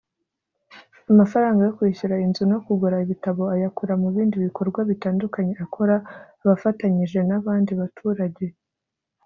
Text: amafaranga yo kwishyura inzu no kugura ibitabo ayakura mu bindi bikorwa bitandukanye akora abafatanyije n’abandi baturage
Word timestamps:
amafaranga 1.11 1.59
yo 1.63 1.73
kwishyura 1.77 2.15
inzu 2.25 2.43
no 2.51 2.57
kugura 2.65 2.95
ibitabo 3.05 3.43
ayakura 3.55 3.93
mu 4.01 4.07
bindi 4.15 4.35
bikorwa 4.45 4.79
bitandukanye 4.89 5.53
akora 5.65 5.95
abafatanyije 6.41 7.19
n’abandi 7.27 7.71
baturage 7.81 8.45